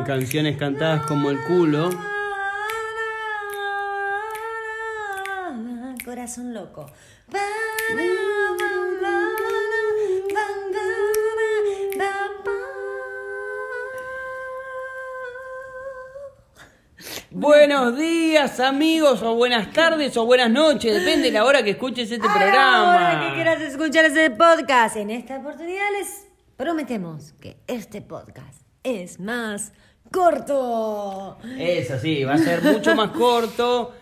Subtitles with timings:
[0.00, 1.90] En canciones cantadas como el culo.
[6.02, 6.90] Corazón loco.
[17.30, 22.10] Buenos días amigos, o buenas tardes, o buenas noches, depende de la hora que escuches
[22.10, 22.94] este programa.
[22.94, 26.26] Ahora que quieras escuchar ese podcast, en esta oportunidad les
[26.56, 29.72] prometemos que este podcast es más
[30.10, 31.38] corto.
[31.58, 33.94] Eso sí, va a ser mucho más corto,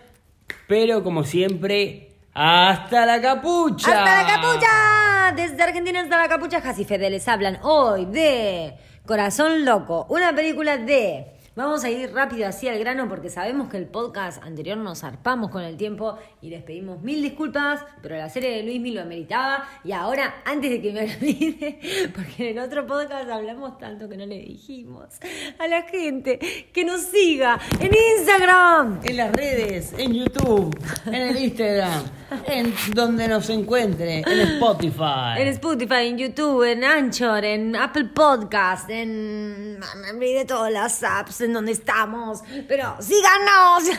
[0.67, 3.91] pero como siempre, hasta la capucha.
[3.91, 5.33] ¡Hasta la capucha!
[5.37, 8.75] Desde Argentina hasta la capucha, Jasi Fede les hablan hoy de
[9.06, 11.38] Corazón Loco, una película de...
[11.59, 15.51] Vamos a ir rápido así al grano porque sabemos que el podcast anterior nos zarpamos
[15.51, 19.69] con el tiempo y les pedimos mil disculpas, pero la serie de Luismi lo ameritaba
[19.83, 21.81] y ahora, antes de que me olvide,
[22.15, 25.19] porque en el otro podcast hablamos tanto que no le dijimos
[25.59, 26.39] a la gente
[26.73, 29.00] que nos siga en Instagram.
[29.03, 32.05] En las redes, en YouTube, en el Instagram,
[32.47, 35.39] en donde nos encuentre, en Spotify.
[35.39, 39.79] En Spotify, en YouTube, en Anchor, en Apple Podcast, en...
[39.79, 43.99] Me olvidé todas las apps en donde estamos, pero síganos.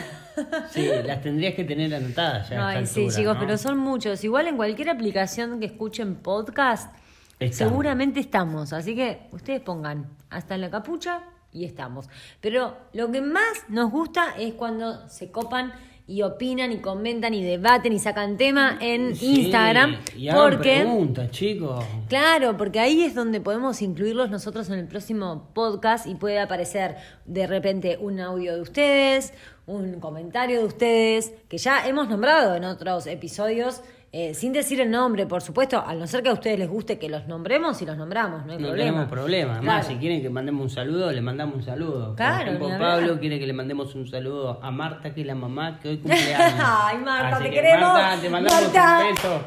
[0.70, 2.62] Sí, las tendrías que tener anotadas ya.
[2.64, 3.40] a Ay, esta sí, altura, chicos, ¿no?
[3.40, 4.24] pero son muchos.
[4.24, 6.94] Igual en cualquier aplicación que escuchen podcast,
[7.38, 7.70] Estamos.
[7.72, 8.72] seguramente estamos.
[8.72, 12.08] Así que ustedes pongan hasta en la capucha y estamos.
[12.40, 15.74] Pero lo que más nos gusta es cuando se copan
[16.10, 19.96] y opinan y comentan y debaten y sacan tema en Sí, Instagram.
[20.16, 21.84] Y porque preguntas, chicos.
[22.08, 26.96] Claro, porque ahí es donde podemos incluirlos nosotros en el próximo podcast y puede aparecer
[27.26, 29.32] de repente un audio de ustedes,
[29.66, 33.82] un comentario de ustedes, que ya hemos nombrado en otros episodios,
[34.12, 36.98] eh, sin decir el nombre, por supuesto, al no ser que a ustedes les guste
[36.98, 38.90] que los nombremos y los nombramos, no hay No problema.
[38.90, 39.52] tenemos problema.
[39.54, 39.94] Además, Claro.
[39.94, 42.14] si quieren que mandemos un saludo, le mandamos un saludo.
[42.16, 42.78] Claro, Por ejemplo.
[42.88, 45.98] Pablo quiere que le mandemos un saludo a Marta, que es la mamá, que hoy
[45.98, 46.54] cumpleaños.
[46.60, 47.92] Ay, Marta, Así te que, queremos.
[47.92, 48.98] Marta, te mandamos Marta.
[48.98, 49.44] un beso.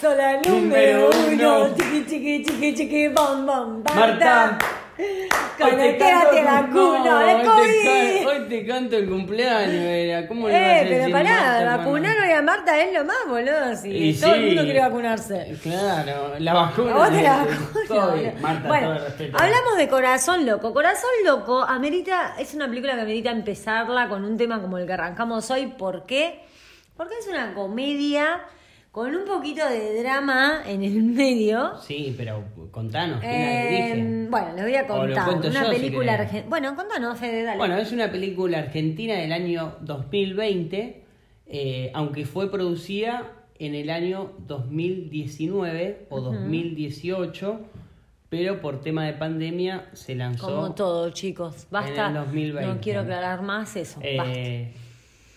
[0.00, 1.74] Sola Número número uno, uno.
[1.76, 3.82] chiqui chiqui chiqui chiqui bom bom.
[3.94, 4.58] Marta.
[5.58, 8.26] Conectate la vacuna, hoy, de te COVID.
[8.26, 10.26] hoy te canto el cumpleaños, era.
[10.26, 13.76] ¿Cómo le vas a Eh, pero pará, vacunar hoy a Marta es lo más, boludo.
[13.76, 15.56] Si Y todo el mundo quiere vacunarse.
[15.62, 16.94] Claro, la vacuna.
[16.94, 17.46] Vos te la.
[18.40, 19.38] Marta, bueno, todo el respeto.
[19.38, 20.72] hablamos de Corazón Loco.
[20.72, 24.92] Corazón Loco amerita, es una película que amerita empezarla con un tema como el que
[24.94, 25.66] arrancamos hoy.
[25.66, 26.44] ¿Por qué?
[26.96, 28.40] Porque es una comedia
[28.98, 31.76] con un poquito de drama en el medio.
[31.80, 32.42] Sí, pero
[32.72, 34.26] contanos, ¿quién la Eh, dirige?
[34.28, 35.50] bueno, les voy a O lo contar.
[35.50, 36.44] Una yo, película argentina.
[36.48, 37.58] Bueno, contanos, Fede, dale.
[37.58, 41.04] Bueno, es una película argentina del año 2020,
[41.46, 47.60] eh, aunque fue producida en el año 2019 o 2018,
[48.28, 50.46] pero por tema de pandemia se lanzó.
[50.46, 51.68] Como todo, chicos.
[51.70, 52.10] Basta.
[52.10, 52.66] En el 2020.
[52.74, 54.00] No quiero aclarar más eso.
[54.16, 54.38] basta.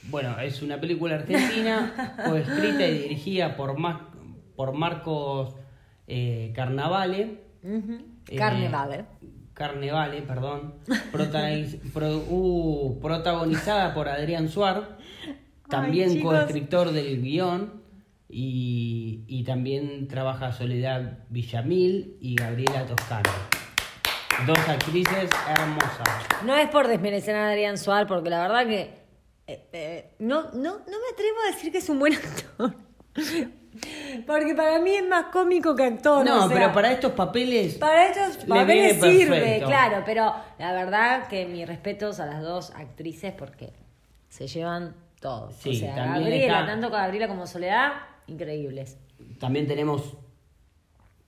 [0.09, 4.07] Bueno, es una película argentina, fue escrita y dirigida por, Mar-
[4.55, 5.55] por Marcos
[6.07, 7.41] eh, Carnavale.
[7.63, 9.05] Eh, Carnevale.
[9.53, 10.75] Carnevale, perdón.
[11.11, 14.97] Protagoniz- pro- uh, protagonizada por Adrián Suar,
[15.69, 17.81] también coescritor del guion.
[18.33, 23.29] Y, y también trabaja Soledad Villamil y Gabriela Toscano.
[24.47, 26.07] Dos actrices hermosas.
[26.45, 29.00] No es por desmerecer a Adrián Suárez, porque la verdad que
[29.53, 32.73] eh, eh, no, no, no me atrevo a decir que es un buen actor.
[34.27, 36.25] Porque para mí es más cómico que actor.
[36.25, 37.75] No, o sea, pero para estos papeles.
[37.75, 39.67] para estos le papeles sirve, perfecto.
[39.67, 43.71] claro, pero la verdad que mis respetos a las dos actrices porque
[44.29, 45.51] se llevan todo.
[45.51, 47.93] Sí, o sea, Gabriela, está- tanto Gabriela como Soledad,
[48.27, 48.97] increíbles.
[49.39, 50.17] También tenemos.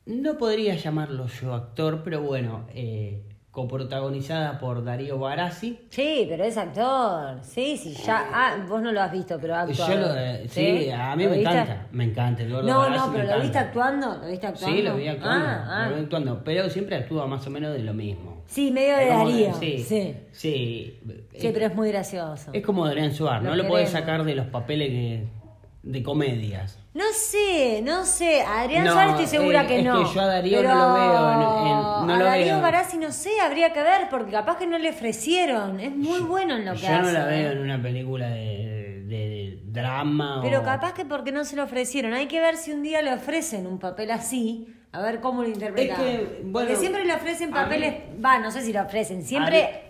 [0.06, 5.80] No podría llamarlo yo actor, pero bueno, eh, coprotagonizada por Darío Barassi.
[5.92, 7.38] Sí, pero es actor.
[7.44, 8.26] Sí, sí, ya.
[8.34, 9.94] Ah, vos no lo has visto, pero ha actuado.
[9.94, 11.52] Yo lo, eh, sí, a mí ¿Lo me viste?
[11.54, 12.44] encanta, me encanta.
[12.46, 14.18] No, Barassi no, pero ¿lo viste actuando?
[14.18, 14.76] ¿Lo viste actuando?
[14.76, 15.90] Sí, lo vi actuando, Ah, ah.
[15.90, 18.42] lo vi actuando, pero siempre actúa más o menos de lo mismo.
[18.48, 19.54] Sí, medio de Darío.
[19.54, 20.16] Sí, Sí.
[20.32, 21.00] sí.
[21.38, 22.50] Sí, pero es muy gracioso.
[22.54, 23.90] Es como Adrián Suárez, no lo queremos.
[23.90, 25.43] sacar de los papeles que-
[25.84, 26.80] de comedias.
[26.94, 28.42] No sé, no sé.
[28.42, 30.04] Adrián No, estoy segura eh, que es no.
[30.08, 32.62] que yo a Darío Pero no lo veo en- en- no a lo Darío.
[32.62, 35.80] Barassi no sé, habría que ver, porque capaz que no le ofrecieron.
[35.80, 37.12] Es muy bueno en lo que Yo no hace.
[37.14, 40.64] la veo en una película de, de- de drama Pero o...
[40.64, 42.14] capaz que porque no se lo ofrecieron.
[42.14, 45.50] Hay que ver si un día le ofrecen un papel así, a ver cómo lo
[45.50, 45.94] interpreta.
[45.96, 49.82] Es que, bueno, porque siempre le ofrecen papeles, va, no sé si le ofrecen, siempre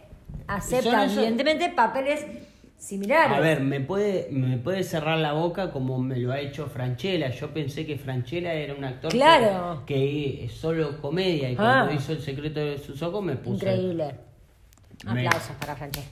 [0.48, 2.26] aceptan, evidentemente, papeles
[2.84, 3.38] similares.
[3.38, 7.30] A ver, me puede, me puede cerrar la boca como me lo ha hecho Franchella.
[7.30, 9.84] Yo pensé que Franchella era un actor que- Claro.
[9.86, 11.86] que, es solo comedia y Ah.
[11.86, 14.16] cuando hizo El secreto de sus ojos me puso Increíble.
[15.06, 16.08] Me- Aplausos para Franchella.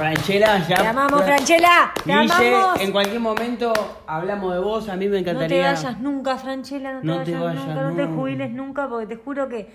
[0.00, 0.76] Franchella, ya.
[0.76, 1.92] Te amamos, Franchella.
[2.04, 2.80] Te Guille, amamos.
[2.80, 3.72] en cualquier momento
[4.06, 4.88] hablamos de vos.
[4.88, 5.72] A mí me No te encantaría.
[5.72, 8.16] vayas nunca, Franchella, no te, No vayas, te vayas nunca, no te nunca.
[8.16, 9.70] jubiles nunca, porque te juro que.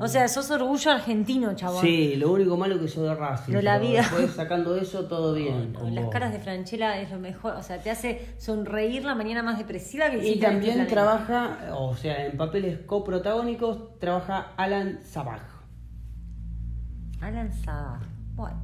[0.00, 1.82] O sea, sos orgullo argentino, chabón.
[1.82, 3.52] Sí, lo único malo que soy de Racing.
[3.52, 4.02] De la vida.
[4.02, 5.72] Después sacando eso, todo bien.
[5.90, 6.12] Las vos.
[6.12, 10.08] caras de Franchella es lo mejor, o sea, te hace sonreír la mañana más depresiva
[10.08, 15.40] que Y este también trabaja, o sea, en papeles coprotagónicos, trabaja Alan Sabaj.
[17.20, 17.98] Alan Saga.
[18.34, 18.56] Bueno,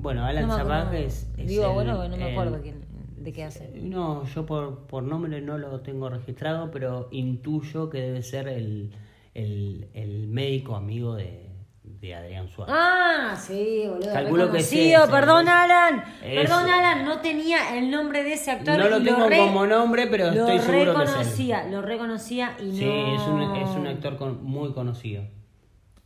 [0.00, 2.84] Bueno, Alan no es, es Digo, el- bueno, no me el- acuerdo quién,
[3.16, 3.70] de qué hace.
[3.82, 8.92] No, yo por, por nombre no lo tengo registrado, pero intuyo que debe ser el,
[9.34, 11.50] el, el médico amigo de,
[11.82, 12.74] de Adrián Suárez.
[12.78, 14.12] Ah, sí, boludo.
[14.12, 15.48] Calculo que sí, Perdón.
[15.48, 16.04] Alan.
[16.22, 17.04] Perdón, Alan.
[17.04, 18.78] No tenía el nombre de ese actor.
[18.78, 21.16] No lo tengo re- como nombre, pero lo estoy seguro que es él.
[21.16, 23.14] reconocía, Lo reconocía y Sí, no.
[23.16, 25.24] es un, es un actor con- muy conocido.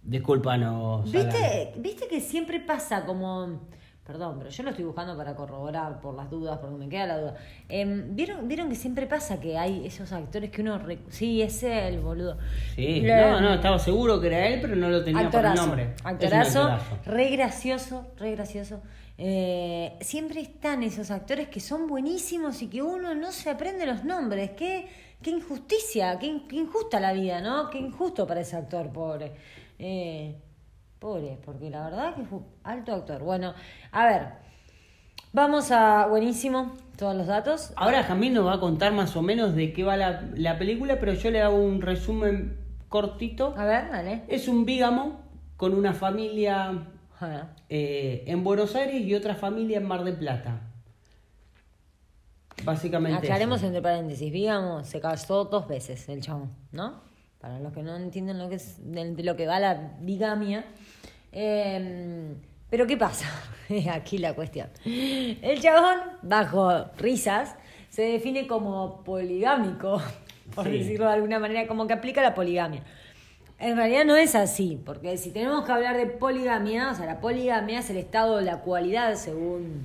[0.02, 1.12] Discúlpanos.
[1.14, 1.26] Alan.
[1.30, 3.60] ¿Viste, ¿Viste que siempre pasa como...
[4.12, 7.18] Perdón, pero yo lo estoy buscando para corroborar por las dudas, porque me queda la
[7.18, 7.36] duda.
[7.66, 10.76] Em, ¿vieron, ¿Vieron que siempre pasa que hay esos actores que uno...
[10.76, 12.36] re- Sí, es él, boludo.
[12.76, 15.54] Sí, Le- no, no, estaba seguro que era él, pero no lo tenía por el
[15.54, 15.94] nombre.
[16.04, 16.98] Actorazo, actorazo.
[17.06, 18.82] re gracioso, re gracioso.
[19.16, 24.04] Eh, siempre están esos actores que son buenísimos y que uno no se aprende los
[24.04, 24.50] nombres.
[24.50, 24.88] Qué,
[25.22, 27.70] qué injusticia, qué, qué injusta la vida, ¿no?
[27.70, 29.32] Qué injusto para ese actor, pobre.
[29.78, 30.36] Eh,
[31.02, 33.22] pobre, porque la verdad que fue alto actor.
[33.22, 33.54] Bueno,
[33.90, 34.28] a ver,
[35.32, 36.06] vamos a...
[36.06, 37.72] Buenísimo, todos los datos.
[37.74, 41.00] Ahora Jamil nos va a contar más o menos de qué va la, la película,
[41.00, 42.56] pero yo le hago un resumen
[42.88, 43.52] cortito.
[43.56, 44.22] A ver, dale.
[44.28, 45.20] Es un bígamo
[45.56, 46.86] con una familia
[47.68, 50.60] eh, en Buenos Aires y otra familia en Mar del Plata.
[52.64, 53.18] Básicamente.
[53.18, 53.66] Aclaremos eso.
[53.66, 57.00] entre paréntesis, digamos, se casó dos veces el chabón, ¿no?
[57.40, 60.64] Para los que no entienden lo que es de lo que va la bigamia.
[61.32, 62.34] Eh,
[62.70, 63.26] pero ¿qué pasa?
[63.92, 64.68] Aquí la cuestión.
[64.84, 67.54] El chabón, bajo risas,
[67.90, 70.00] se define como poligámico,
[70.54, 70.78] por Sí.
[70.78, 72.82] decirlo de alguna manera, como que aplica la poligamia.
[73.58, 77.20] En realidad no es así, porque si tenemos que hablar de poligamia, o sea, la
[77.20, 79.84] poligamia es el estado de la cualidad, según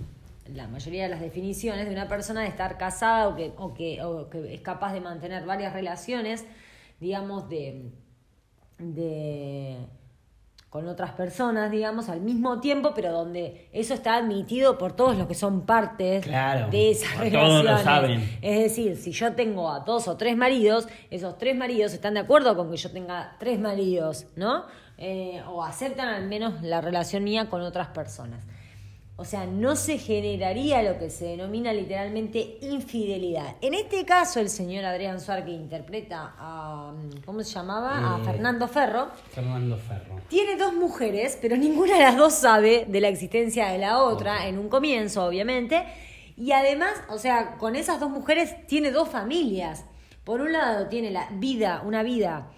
[0.51, 4.01] la mayoría de las definiciones, de una persona de estar casada o que, o que,
[4.01, 6.45] o que es capaz de mantener varias relaciones,
[6.99, 7.91] digamos, de,
[8.79, 9.77] de
[10.69, 15.25] con otras personas, digamos, al mismo tiempo, pero donde eso está admitido por todos los
[15.27, 17.63] que son partes Claro, de esas todos relaciones.
[17.65, 18.37] lo saben.
[18.41, 22.19] Es decir, si yo tengo a dos o tres maridos, esos tres maridos están de
[22.19, 24.65] acuerdo con que yo tenga tres maridos, ¿no?
[24.97, 28.43] Eh, o aceptan al menos la relación mía con otras personas.
[29.19, 33.55] O sea, no se generaría lo que se denomina literalmente infidelidad.
[33.61, 36.93] En este caso, el señor Adrián Suárez, que interpreta a.
[37.25, 38.15] ¿Cómo se llamaba?
[38.15, 39.07] a Eh, Fernando Ferro.
[39.31, 40.21] Fernando Ferro.
[40.27, 44.47] Tiene dos mujeres, pero ninguna de las dos sabe de la existencia de la otra,
[44.47, 45.83] en un comienzo, obviamente.
[46.35, 49.85] Y además, o sea, con esas dos mujeres tiene dos familias.
[50.23, 52.51] Por un lado, tiene la vida, una vida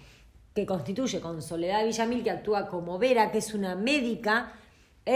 [0.54, 4.52] que constituye con Soledad Villamil, que actúa como Vera, que es una médica.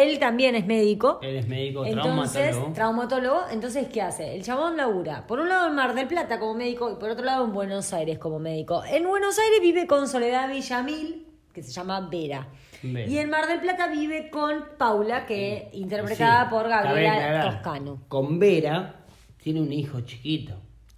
[0.03, 1.19] Él también es médico.
[1.23, 2.73] Él es médico, Entonces, traumatólogo.
[2.75, 3.41] traumatólogo.
[3.51, 4.35] Entonces, ¿qué hace?
[4.35, 5.27] El chabón labura.
[5.27, 7.93] Por un lado en Mar del Plata como médico y por otro lado en Buenos
[7.93, 8.83] Aires como médico.
[8.85, 12.49] En Buenos Aires vive con Soledad Villamil, que se llama Vera.
[12.83, 13.09] Vera.
[13.09, 18.03] Y en Mar del Plata vive con Paula, que interpretada Sí, por Gabriela Toscano.
[18.09, 18.97] Con Vera
[19.43, 20.55] tiene un hijo chiquito,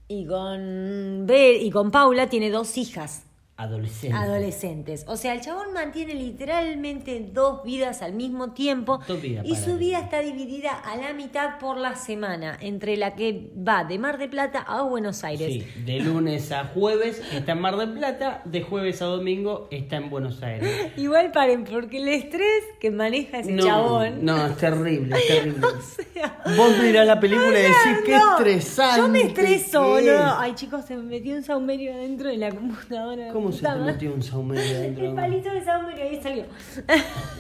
[0.09, 3.26] Y con, Ver- y con Paula tiene dos hijas.
[3.57, 4.17] Adolescente.
[4.17, 5.05] adolescentes.
[5.09, 9.77] O sea, el chabón mantiene literalmente dos vidas al mismo tiempo Dos vidas y su
[9.79, 14.19] vida está dividida a la mitad por la semana, entre la que va de Mar
[14.19, 15.49] de Plata a Buenos Aires.
[15.53, 19.97] Sí, de lunes a jueves está en Mar del Plata, de jueves a domingo está
[19.97, 20.93] en Buenos Aires.
[20.97, 24.25] Igual paren, porque el estrés que maneja ese No, chabón.
[24.25, 25.67] no, es terrible, es terrible.
[25.77, 29.01] O sea, Vos mirás la película y decís qué no, estresante.
[29.01, 30.19] Yo me estreso, que es".
[30.19, 30.39] ¿no?
[30.39, 33.33] Ay, chicos, se me metió un saumerio adentro de la computadora.
[33.33, 35.05] ¿Cómo se Puta te metió un saumerio adentro?
[35.07, 36.45] El palito de saumerio ahí salió.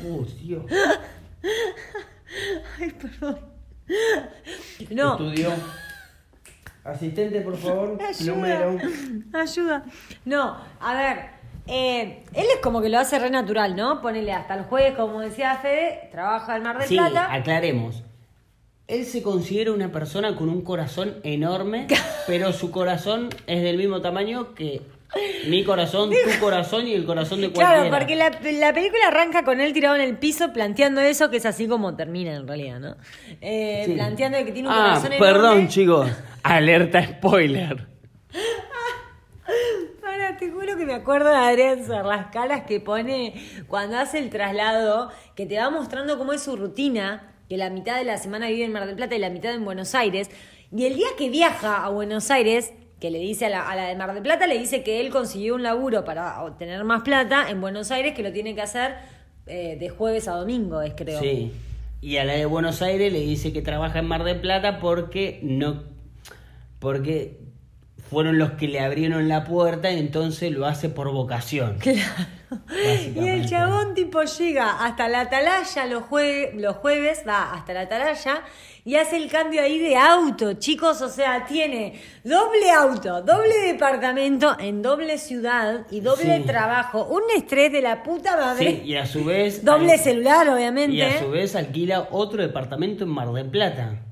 [0.09, 0.65] Oh, Dios.
[2.81, 3.39] Ay, perdón.
[4.91, 5.51] No, Estudió.
[6.85, 7.99] Asistente, por favor.
[8.01, 8.35] Ayuda.
[8.35, 8.79] Número.
[9.33, 9.85] Ayuda.
[10.25, 11.19] No, a ver.
[11.67, 14.01] eh, él es como que lo hace re natural, ¿no?
[14.01, 17.33] Ponele hasta el jueves, como decía Fede, trabaja en Mar del Sí, Plata.
[17.33, 18.03] aclaremos.
[18.87, 21.89] Él se considera una persona con un corazón enorme,
[22.29, 24.83] pero su corazón es del mismo tamaño que
[25.49, 27.89] mi corazón, tu corazón y el corazón de cualquiera.
[27.89, 31.37] Claro, porque la, la película arranca con él tirado en el piso planteando eso, que
[31.39, 32.97] es así como termina en realidad, ¿no?
[33.41, 33.93] Eh, Sí.
[33.95, 35.69] Planteando que tiene un Ah, corazón perdón, enorme.
[35.69, 36.11] chicos.
[36.43, 37.87] Alerta spoiler.
[40.01, 43.35] Para te juro que me acuerdo de Adrián Suar, las caras que pone
[43.69, 47.97] cuando hace el traslado, que te va mostrando cómo es su rutina, que la mitad
[47.97, 50.31] de la semana vive en Mar del Plata y la mitad en Buenos Aires.
[50.77, 53.85] Y el día que viaja a Buenos Aires, que le dice a la, a la
[53.89, 57.51] de Mar del Plata, le dice que él consiguió un laburo para obtener más plata
[57.51, 58.97] en Buenos Aires, que lo tiene que hacer
[59.47, 61.21] eh, de jueves a domingo, es creo.
[61.21, 61.53] Sí.
[62.01, 65.41] Y a la de Buenos Aires le dice que trabaja en Mar del Plata porque
[65.43, 65.85] no.
[66.79, 67.41] Porque
[68.09, 71.79] fueron los que le abrieron la puerta y entonces lo hace por vocación.
[71.79, 72.01] Claro.
[73.17, 77.81] Y el chabón tipo llega hasta la atalaya los, jue- los jueves, va hasta la
[77.83, 78.43] atalaya
[78.85, 84.57] y hace el cambio ahí de auto, chicos, o sea, tiene doble auto, doble departamento
[84.61, 86.43] en doble ciudad y doble Sí.
[86.45, 88.81] trabajo, un estrés de la puta madre.
[88.83, 89.65] Sí, y a su vez.
[89.65, 90.95] Doble al- celular, obviamente.
[90.95, 94.03] Y a su vez alquila otro departamento en Mar del Plata.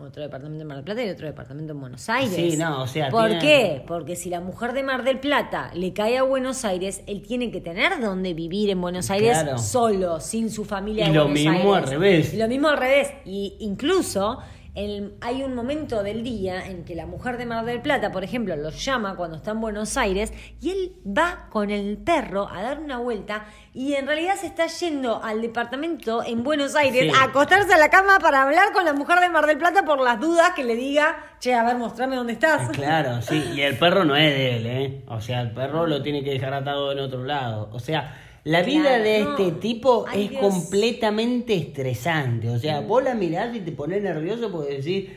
[0.00, 2.32] Otro departamento en Mar del Plata y otro departamento en Buenos Aires.
[2.32, 3.82] Sí, no, o sea, ¿Por qué?
[3.84, 7.50] Porque si la mujer de Mar del Plata le cae a Buenos Aires, él tiene
[7.50, 9.58] que tener donde vivir en Buenos Aires Claro.
[9.58, 11.90] solo, sin su familia Y de lo Buenos mismo Aires.
[11.90, 12.32] al revés.
[12.34, 13.08] Y lo mismo al revés.
[13.24, 14.38] Y incluso
[14.78, 18.22] el- hay un momento del día en que la mujer de Mar del Plata, por
[18.22, 22.62] ejemplo, lo llama cuando está en Buenos Aires y él va con el perro a
[22.62, 27.18] dar una vuelta y en realidad se está yendo al departamento en Buenos Aires Sí.
[27.20, 30.00] a acostarse a la cama para hablar con la mujer de Mar del Plata por
[30.00, 32.68] las dudas que le diga, che, a ver, mostrame dónde estás.
[32.70, 33.42] Claro, sí.
[33.56, 35.04] Y el perro no es de él, ¿eh?
[35.08, 37.68] O sea, el perro lo tiene que dejar atado en otro lado.
[37.72, 39.30] O sea, la vida Claro, de no.
[39.38, 40.40] este tipo Ay, es Dios.
[40.42, 42.48] completamente estresante.
[42.50, 45.10] O sea, vos la mirás y te pones nervioso porque decís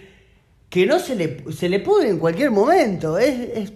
[0.70, 3.18] que no se le, se le pudre en cualquier momento.
[3.18, 3.74] Es, es-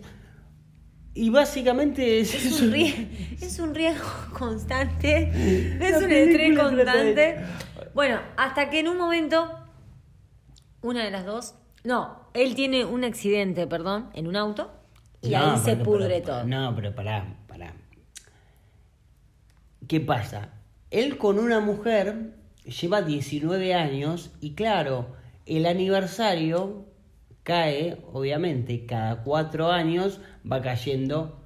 [1.18, 3.08] y básicamente es, Es un, rie-
[3.40, 4.06] es un riesgo
[4.38, 5.30] constante,
[5.80, 7.38] es un estrés constante.
[7.94, 9.50] Bueno, hasta que en un momento,
[10.82, 14.74] una de las dos, no, él tiene un accidente, perdón, en un auto
[15.22, 16.44] y No, ahí se pudre todo.
[16.44, 17.74] No, pero pará, pará.
[19.88, 20.50] ¿Qué pasa?
[20.90, 25.16] Él con una mujer lleva 19 años y claro,
[25.46, 26.86] el aniversario
[27.44, 31.40] cae, obviamente, cada cuatro años va cayendo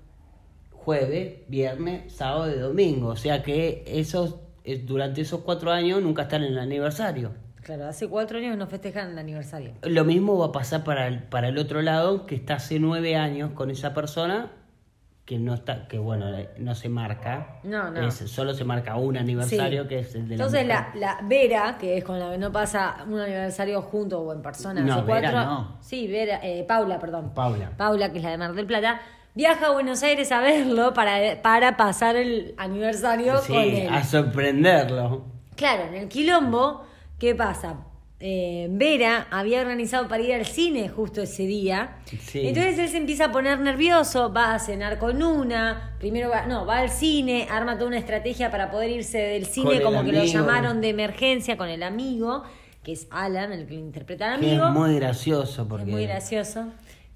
[0.72, 3.10] jueves, viernes, sábado y domingo.
[3.10, 7.32] O sea que esos, eh, durante esos cuatro años nunca están en el aniversario.
[7.62, 9.74] Claro, hace cuatro años no festejan el aniversario.
[9.84, 13.18] Lo mismo va a pasar para el, para el otro lado, que está hace nueve
[13.18, 14.52] años con esa persona,
[15.30, 17.60] que no está, que bueno, eh, no se marca.
[17.62, 18.08] No, no.
[18.08, 19.88] Es- solo se marca un aniversario, Sí.
[19.90, 22.52] que es el de la Entonces la, la Vera, que es con la que no
[22.52, 25.78] pasa un aniversario junto o en persona No, Vera cuatro no.
[25.82, 27.32] Sí, Vera, eh, Paula, perdón.
[27.36, 27.70] Paula.
[27.78, 29.02] Paula, que es la de Mar del Plata,
[29.36, 33.88] viaja a Buenos Aires a verlo para, para pasar el aniversario Sí, con él.
[33.94, 35.26] a sorprenderlo.
[35.56, 36.86] Claro, en el quilombo,
[37.20, 37.76] ¿qué pasa?
[38.22, 42.00] Eh, Vera había organizado para ir al cine justo ese día.
[42.22, 42.48] Sí.
[42.48, 46.66] Entonces él se empieza a poner nervioso, va a cenar con una, primero va, no,
[46.66, 50.24] va al cine, arma toda una estrategia para poder irse del cine, como que lo
[50.26, 52.44] llamaron de emergencia con el amigo,
[52.84, 54.68] que es Alan, el que interpreta al Que amigo.
[54.68, 56.66] es muy gracioso Es porque muy gracioso.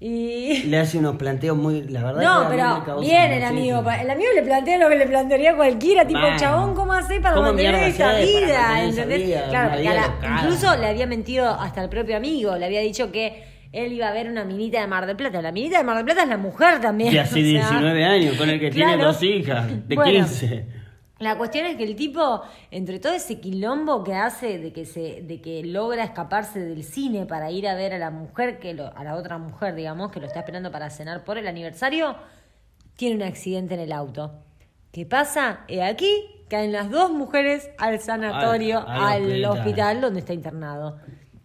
[0.00, 2.20] Y le hace unos planteos muy, la verdad.
[2.20, 3.78] que no, me pero bien el amigo.
[4.00, 6.36] El amigo le plantea lo que le plantearía cualquiera, tipo, Bueno.
[6.38, 9.48] chabón, ¿cómo hace para ¿Cómo mantener esa vida?
[9.50, 13.44] Claro, vida la- incluso le había mentido hasta el propio amigo, le había dicho que
[13.72, 15.42] él iba a ver una minita de Mar del Plata.
[15.42, 17.10] La minita de Mar del Plata es la mujer también.
[17.10, 20.66] Que hace o sea, 19 años, con el que tiene dos hijas, de Bueno, 15.
[21.24, 25.22] La cuestión es que el tipo, entre todo ese quilombo que hace de que se,
[25.22, 28.96] de que logra escaparse del cine para ir a ver a la mujer que lo,
[28.96, 32.14] a la otra mujer, digamos, que lo está esperando para cenar por el aniversario,
[32.96, 34.32] tiene un accidente en el auto.
[34.92, 35.60] ¿Qué pasa?
[35.66, 36.08] He aquí
[36.48, 39.02] caen las dos mujeres al sanatorio, Al- al,
[39.32, 39.58] al hospital.
[39.58, 40.00] hospital.
[40.00, 40.98] donde está internado.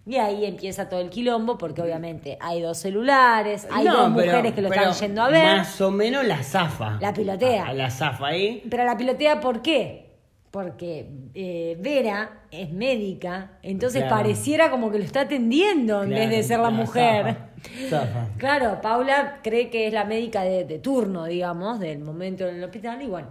[0.06, 4.32] Y ahí empieza todo el quilombo, porque obviamente hay dos celulares, hay No, dos pero-
[4.32, 5.58] mujeres que lo están yendo a ver.
[5.58, 6.98] Más o menos la zafa.
[7.00, 7.66] La pilotea.
[7.66, 8.64] A- a la zafa ahí.
[8.70, 10.08] Pero la pilotea, ¿por qué?
[10.50, 14.16] Porque eh, Vera es médica, entonces Claro.
[14.16, 17.26] pareciera como que lo está atendiendo en vez de ser la, mujer.
[17.26, 18.28] zafa, zafa.
[18.40, 22.64] Claro, Paula cree que es la médica de, de turno, digamos, del momento en el
[22.64, 23.28] hospital y bueno,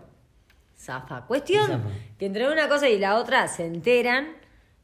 [0.79, 1.23] zafa.
[1.27, 1.89] Cuestión Zafa.
[2.19, 4.29] que entre una cosa y la otra se enteran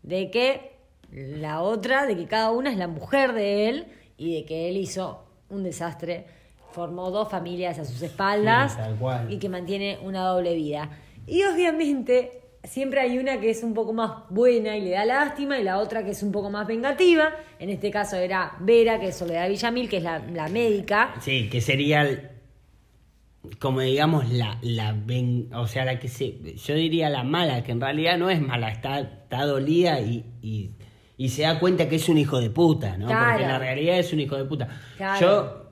[0.02, 0.73] de que
[1.14, 3.86] la otra, de que cada una es la mujer de él
[4.18, 6.26] y de que él hizo un desastre,
[6.72, 9.32] formó dos familias a sus espaldas Sí, tal cual.
[9.32, 10.90] y que mantiene una doble vida.
[11.26, 15.58] Y obviamente siempre hay una que es un poco más buena y le da lástima
[15.58, 17.30] y la otra que es un poco más vengativa.
[17.58, 21.14] En este caso era Vera, que es Soledad Villamil, que es la, la médica.
[21.20, 22.30] Sí, que sería el-
[23.60, 27.72] como digamos la, la ven- o sea, la que se, yo diría la mala, que
[27.72, 30.70] en realidad no es mala, está, está dolida y, y,
[31.16, 33.06] y se da cuenta que es un hijo de puta, ¿no?
[33.06, 33.26] Claro.
[33.30, 34.68] Porque en la realidad es un hijo de puta.
[34.96, 35.20] Claro.
[35.20, 35.64] Yo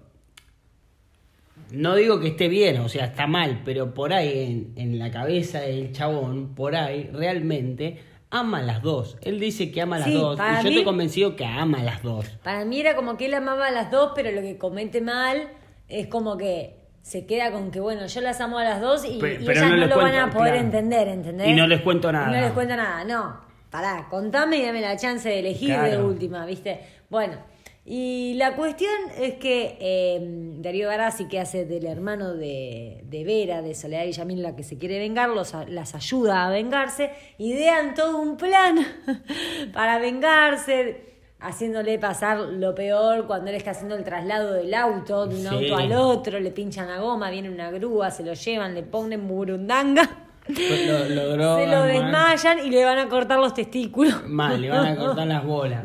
[1.72, 5.11] no digo que esté bien, o sea, está mal, pero por ahí en, en la
[5.11, 7.99] cabeza del chabón, por ahí realmente
[8.30, 9.16] ama a las dos.
[9.22, 11.80] Él dice que ama a las Sí, dos y yo mí- estoy convencido que ama
[11.80, 12.26] a las dos.
[12.42, 15.49] Para mí era como que él amaba a las dos, pero lo que comete mal
[15.88, 19.18] es como que se queda con que, bueno, yo las amo a las dos y,
[19.18, 20.66] Pe- y pero ellas no no, lo van a poder claro.
[20.66, 21.49] entender, ¿entendés?
[21.49, 22.30] Y no les cuento nada.
[22.30, 23.51] Y no les cuento nada, no.
[23.72, 26.78] Pará, contame y dame la chance de elegir de última, ¿viste?
[27.08, 27.38] Bueno,
[27.86, 30.20] y la cuestión es que eh,
[30.58, 34.62] Darío Garazzi, que hace del hermano de, de Vera, de Soledad y Yamil, la que
[34.62, 38.76] se quiere vengar, los, las ayuda a vengarse, idean todo un plan
[39.72, 41.06] para vengarse,
[41.40, 45.48] haciéndole pasar lo peor cuando él está haciendo el traslado del auto, de un Sí.
[45.48, 49.26] auto al otro, le pinchan la goma, viene una grúa, se lo llevan, le ponen
[49.26, 50.28] burundanga.
[50.49, 51.88] Lo, drogan, Se lo mal.
[51.88, 54.26] desmayan y le van a cortar los testículos.
[54.28, 55.84] Mal, le van a cortar las bolas.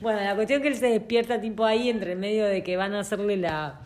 [0.00, 2.94] Bueno, la cuestión es que él se despierta tipo ahí entre medio de que van
[2.94, 3.80] a hacerle la,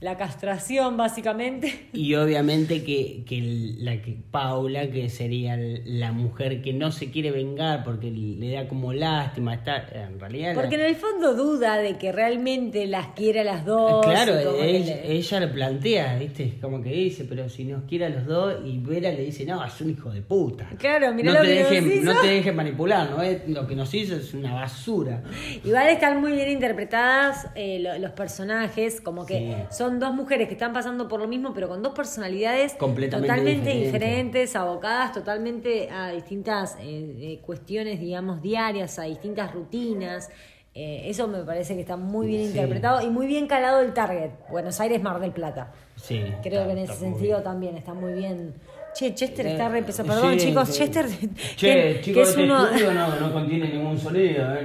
[0.00, 1.88] la castración básicamente.
[1.92, 7.32] Y obviamente que, que la que Paula, que sería la mujer que no se quiere
[7.32, 11.78] vengar porque le da como lástima estar, en realidad la- Porque en el fondo duda
[11.78, 14.06] de que realmente las quiere a las dos.
[14.06, 16.54] Claro, como que ella, le- ella le plantea, ¿viste?
[16.60, 19.64] Como que dice, pero si nos quiere a los dos, y Vera le dice, no,
[19.64, 20.68] es un hijo de puta.
[20.78, 22.04] Claro, mirá no lo te que nos hizo.
[22.14, 23.20] No te dejes manipular, ¿no?
[23.22, 25.24] Es- lo que nos hizo es una basura.
[25.64, 29.38] Igual están muy bien interpretadas eh, lo- los personajes, como que
[29.70, 29.76] Sí.
[29.76, 33.70] son dos mujeres que están pasando por lo mismo, pero con dos personalidades Completamente totalmente
[33.70, 33.92] diferentes.
[33.92, 40.30] diferentes, abocadas totalmente a distintas eh, eh, cuestiones, digamos, diarias, a distintas rutinas.
[40.74, 42.48] Eh, eso me parece que está muy bien Sí.
[42.50, 44.30] interpretado y muy bien calado el target.
[44.50, 45.72] Buenos Aires, Mar del Plata.
[45.96, 46.22] Sí.
[46.42, 47.42] Creo está- que en ese sentido bien.
[47.44, 48.54] también está muy bien.
[48.94, 50.08] Che, Chester Eh, está re pesado.
[50.08, 50.72] Perdón, sí, chicos.
[50.72, 51.06] Chester.
[51.08, 51.16] Che,
[51.56, 52.66] que, chicos, que es este uno.
[52.94, 54.62] no, no contiene ningún sonido, ¿eh?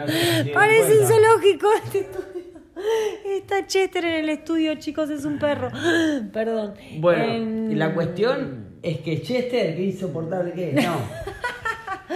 [0.47, 2.32] No Parece un zoológico este estudio.
[3.25, 5.69] Está Chester en el estudio, chicos, es un perro.
[6.33, 6.73] Perdón.
[6.99, 10.95] Bueno, Em, y la cuestión es que Chester, qué insoportable que es, no.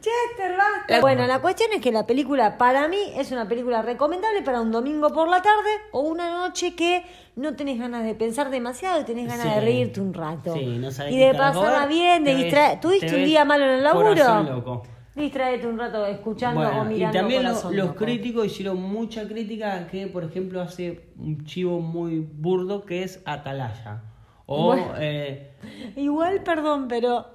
[0.00, 1.00] Chester, basta.
[1.00, 4.70] Bueno, la cuestión es que la película, para mí, es una película recomendable para un
[4.72, 7.04] domingo por la tarde o una noche que
[7.36, 10.54] no tenés ganas de pensar demasiado y tenés ganas de reírte un rato.
[10.54, 12.80] Sí, no sabés y de pasarla bien, de distraer.
[12.80, 14.08] ¿Tuviste te un día malo en el laburo?
[14.10, 14.82] Corazón loco.
[15.14, 20.06] Distraete un rato escuchando o Bueno, y mirando también los críticos hicieron mucha crítica que,
[20.06, 24.02] por ejemplo, hace un chivo muy burdo que es Atalaya.
[24.46, 24.92] O, Bueno.
[24.98, 25.50] eh,
[25.96, 27.26] Igual, perdón, pero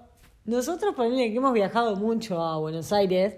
[0.45, 3.35] nosotros, ponele que hemos viajado mucho a Buenos Aires,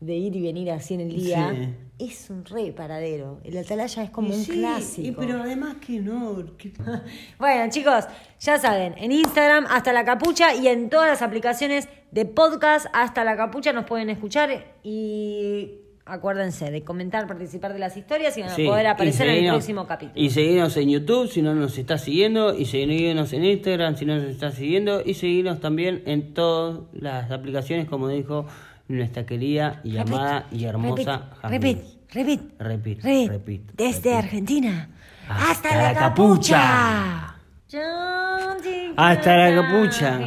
[0.00, 1.74] de ir y venir así en el día, Sí.
[2.10, 3.40] es un re paradero.
[3.44, 5.08] El Atalaya es como un clásico.
[5.08, 6.36] y pero además que no.
[6.58, 6.72] que-
[7.38, 8.04] Bueno, chicos,
[8.40, 13.24] ya saben, en Instagram hasta la capucha y en todas las aplicaciones de podcast hasta
[13.24, 14.48] la capucha nos pueden escuchar
[14.82, 15.72] y
[16.06, 19.50] acuérdense de comentar, participar de las historias y van a Sí, poder aparecer en el
[19.50, 20.18] próximo capítulo.
[20.18, 24.14] Y seguirnos en YouTube si no nos está siguiendo, y seguirnos en Instagram si no
[24.16, 28.46] nos está siguiendo, y seguirnos también en todas las aplicaciones, como dijo
[28.88, 31.78] nuestra querida y amada y hermosa repeat,
[32.14, 33.02] Repeat, repeat.
[33.28, 34.24] repeat, Desde repeat.
[34.24, 34.88] Argentina
[35.28, 37.36] Hasta hasta, la la capucha.
[38.96, 40.18] Hasta la capucha.